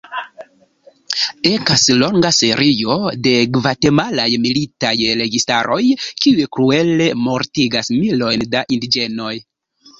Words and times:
Ekas 1.49 1.83
longa 2.03 2.31
serio 2.37 2.95
de 3.27 3.35
gvatemalaj 3.59 4.27
militaj 4.47 4.95
registaroj, 5.21 5.79
kiuj 6.25 6.49
kruele 6.57 7.13
mortigas 7.29 7.95
milojn 8.03 8.51
da 8.57 8.69
indiĝenoj. 8.79 9.33